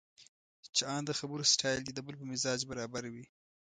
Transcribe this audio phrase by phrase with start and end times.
[0.75, 3.25] چې ان د خبرو سټایل دې د بل په مزاج برابر وي.